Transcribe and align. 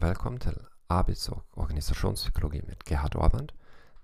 välkommen 0.00 0.40
till 0.40 0.58
Arbets 0.86 1.28
och 1.28 1.58
organisationspsykologi 1.58 2.62
Gerhard 2.86 3.14
Orband, 3.14 3.52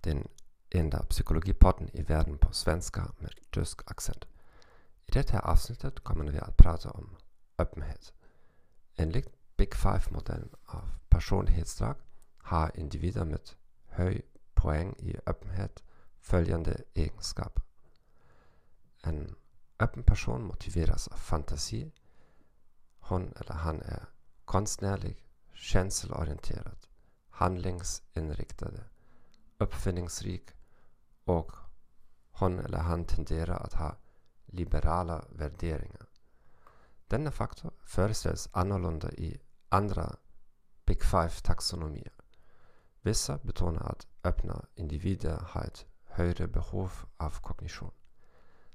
den 0.00 0.28
enda 0.70 1.02
psykologipodden 1.02 1.88
i 1.92 2.02
världen 2.02 2.38
på 2.38 2.52
svenska 2.52 3.12
med 3.18 3.34
tysk 3.50 3.90
accent. 3.90 4.24
I 5.06 5.12
det 5.12 5.30
här 5.30 5.40
avsnittet 5.40 6.00
kommer 6.00 6.24
vi 6.24 6.38
att 6.38 6.56
prata 6.56 6.90
om 6.90 7.16
öppenhet. 7.58 8.12
Enligt 8.96 9.28
Big 9.56 9.74
Five-modellen 9.74 10.48
av 10.64 10.88
personlighetsdrag 11.08 11.96
har 12.38 12.70
individer 12.74 13.24
med 13.24 13.50
hög 13.86 14.22
poäng 14.54 14.94
i 14.98 15.16
öppenhet 15.26 15.82
följande 16.20 16.80
egenskaper. 16.94 17.62
En 19.02 19.34
öppen 19.78 20.02
person 20.02 20.42
motiveras 20.46 21.08
av 21.08 21.16
fantasi. 21.16 21.92
Hon 22.98 23.32
eller 23.36 23.54
han 23.54 23.82
är 23.82 24.04
konstnärlig, 24.44 25.27
känselorienterad, 25.58 26.86
handlingsinriktad, 27.30 28.72
uppfinningsrik 29.58 30.50
och 31.24 31.52
hon 32.30 32.58
eller 32.58 32.78
han 32.78 33.04
tenderar 33.04 33.56
att 33.56 33.74
ha 33.74 33.96
liberala 34.46 35.24
värderingar. 35.30 36.06
Denna 37.06 37.30
faktor 37.30 37.72
föreställs 37.84 38.48
annorlunda 38.52 39.12
i 39.12 39.40
andra 39.68 40.16
Big 40.84 41.02
Five-taxonomier. 41.02 42.12
Vissa 43.00 43.38
betonar 43.38 43.82
att 43.82 44.06
öppna 44.24 44.64
individer 44.74 45.38
har 45.48 45.64
ett 45.64 45.86
högre 46.04 46.46
behov 46.46 46.92
av 47.16 47.40
kognition. 47.40 47.92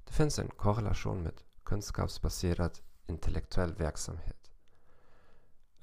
Det 0.06 0.14
finns 0.14 0.40
en 0.40 0.48
korrelation 0.48 1.24
med 1.24 1.42
kunskapsbaserad 1.64 2.80
intellektuell 3.06 3.74
verksamhet. 3.74 4.43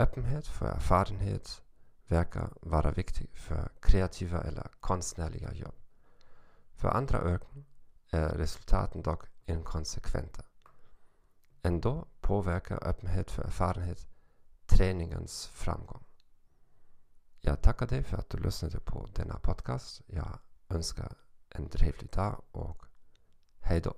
Öppenhet 0.00 0.46
för 0.46 0.66
erfarenhet 0.66 1.62
verkar 2.06 2.52
vara 2.62 2.90
viktig 2.90 3.38
för 3.38 3.72
kreativa 3.82 4.42
eller 4.42 4.70
konstnärliga 4.80 5.52
jobb. 5.52 5.74
För 6.74 6.88
andra 6.88 7.34
yrken 7.34 7.64
är 8.10 8.28
resultaten 8.28 9.02
dock 9.02 9.24
inkonsekventa. 9.46 10.42
Ändå 11.62 12.06
påverkar 12.20 12.88
öppenhet 12.88 13.30
för 13.30 13.42
erfarenhet 13.42 14.08
träningens 14.66 15.46
framgång. 15.46 16.04
Jag 17.40 17.62
tackar 17.62 17.86
dig 17.86 18.02
för 18.02 18.16
att 18.16 18.30
du 18.30 18.38
lyssnade 18.38 18.80
på 18.80 19.08
denna 19.14 19.38
podcast. 19.38 20.02
Jag 20.06 20.38
önskar 20.68 21.12
en 21.48 21.68
trevlig 21.68 22.10
dag 22.10 22.42
och 22.52 22.84
hej 23.60 23.80
då! 23.80 23.94